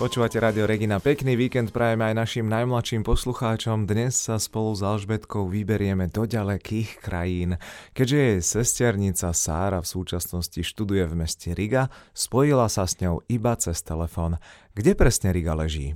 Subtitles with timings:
[0.00, 0.96] Počúvate Radio Regina.
[0.96, 3.84] Pekný víkend prajeme aj našim najmladším poslucháčom.
[3.84, 7.60] Dnes sa spolu s Alžbetkou vyberieme do ďalekých krajín.
[7.92, 13.52] Keďže jej sesternica Sára v súčasnosti študuje v meste Riga, spojila sa s ňou iba
[13.60, 14.40] cez telefón.
[14.72, 15.92] Kde presne Riga leží?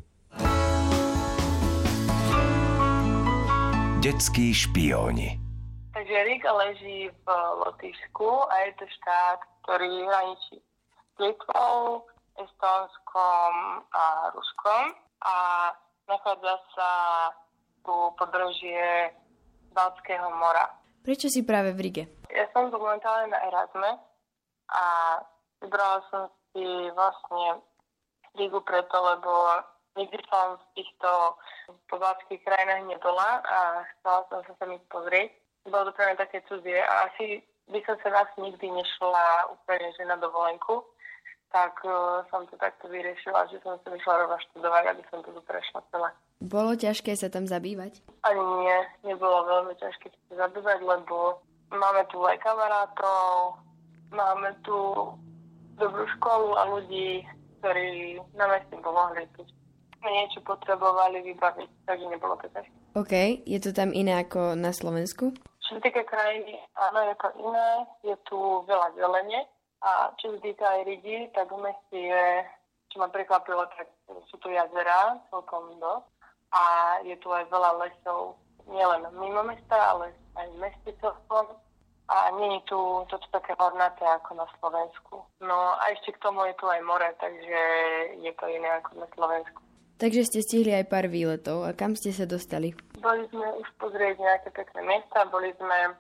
[4.04, 5.40] Detskí špióni
[5.96, 7.26] Takže Riga leží v
[7.64, 12.04] Lotyšsku a je to štát, ktorý hraničí s Litvou,
[12.34, 13.54] Estonskom
[13.94, 14.84] a Ruskom
[15.22, 15.36] a
[16.10, 16.90] nachádza sa
[17.84, 19.12] tu podrožie
[19.70, 20.66] Balckého mora.
[21.04, 22.04] Prečo si práve v Rige?
[22.32, 24.00] Ja som tu momentálne na Erasme
[24.72, 24.84] a
[25.60, 26.64] vybrala som si
[26.96, 27.60] vlastne
[28.34, 29.62] Rigu preto, lebo
[29.94, 31.38] nikdy som v týchto
[31.92, 35.28] pobalských krajinách nebola a chcela som sa sem ich pozrieť.
[35.70, 39.88] Bolo to pre mňa také cudzie a asi by som sa vás nikdy nešla úplne
[39.96, 40.84] že na dovolenku,
[41.54, 45.30] tak uh, som to takto vyriešila, že som sa vyšla rovna študovať, aby som to
[45.30, 46.10] tu prešla celé.
[46.42, 48.02] Bolo ťažké sa tam zabývať?
[48.26, 51.38] Ani nie, nebolo veľmi ťažké sa zabývať, lebo
[51.70, 53.62] máme tu aj kamarátov,
[54.10, 55.14] máme tu
[55.78, 57.22] dobrú školu a ľudí,
[57.62, 59.22] ktorí nám aj s tým pomohli.
[59.38, 59.46] Keď
[60.02, 62.74] sme niečo potrebovali vybaviť, takže nebolo to ťažké.
[62.98, 63.14] OK,
[63.46, 65.30] je to tam iné ako na Slovensku?
[65.62, 67.70] Čo sa týka krajiny, áno, je to iné,
[68.04, 69.46] je tu veľa zelene,
[69.84, 72.26] a čo týka aj Rigi, tak v meste je,
[72.88, 73.92] čo ma prekvapilo, tak
[74.32, 76.08] sú tu jazera celkom dosť.
[76.54, 76.62] A
[77.04, 81.52] je tu aj veľa lesov, nielen mimo mesta, ale aj v meste celkom.
[82.04, 85.24] A nie je tu toto také hornaté ako na Slovensku.
[85.40, 87.60] No a ešte k tomu je tu aj more, takže
[88.20, 89.60] je to iné ako na Slovensku.
[89.96, 91.64] Takže ste stihli aj pár výletov.
[91.64, 92.76] A kam ste sa dostali?
[93.00, 95.96] Boli sme už pozrieť nejaké pekné miesta, boli sme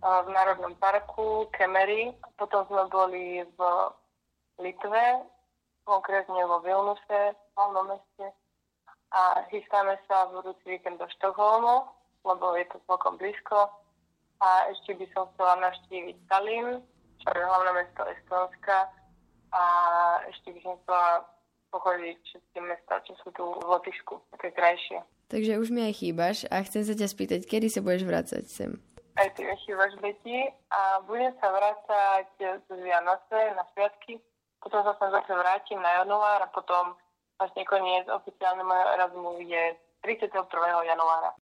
[0.00, 2.16] v Národnom parku Kemery.
[2.40, 3.60] Potom sme boli v
[4.60, 5.24] Litve,
[5.84, 8.26] konkrétne vo Vilnuse, v hlavnom meste.
[9.10, 11.88] A chystáme sa v budúci víkend do Štokholmu,
[12.24, 13.68] lebo je to celkom blízko.
[14.40, 16.80] A ešte by som chcela navštíviť Tallinn,
[17.20, 18.88] čo je hlavné mesto Estonska.
[19.52, 19.62] A
[20.30, 21.26] ešte by som chcela
[21.70, 25.02] pochodiť všetky mesta, čo sú tu v Lotyšsku, také krajšie.
[25.30, 28.70] Takže už mi aj chýbaš a chcem sa ťa spýtať, kedy sa budeš vrácať sem?
[29.16, 34.20] Aj ty chýbaš Beti a budem sa vrácať z Vianoce na sviatky.
[34.60, 36.94] Potom sa zase vrátim na január a potom
[37.40, 39.64] vlastne koniec oficiálne mojho Erasmu je
[40.04, 40.44] 31.
[40.84, 41.32] januára.